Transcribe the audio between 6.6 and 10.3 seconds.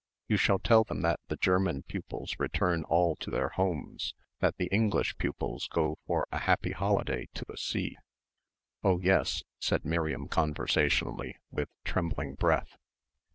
holiday to the sea." "Oh yes," said Miriam